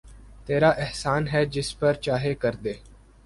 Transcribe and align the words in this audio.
تیرا 0.45 0.69
احسان 0.77 1.27
ہے 1.27 1.43
جس 1.47 1.69
پر 1.79 1.93
چاہے 2.05 2.33
کردے 2.35 2.73